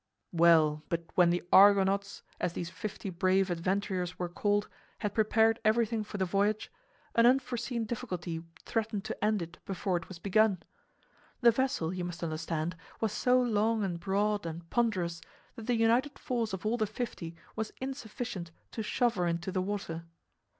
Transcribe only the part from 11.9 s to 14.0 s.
you must understand, was so long and